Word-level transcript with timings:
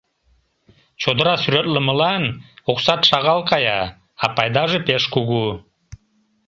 Чодыра 1.01 1.35
сӱретлымылан 1.43 2.23
оксат 2.71 3.01
шагал 3.09 3.39
кая, 3.49 3.81
а 4.23 4.25
пайдаже 4.35 4.79
пеш 4.87 5.03
кугу. 5.13 5.45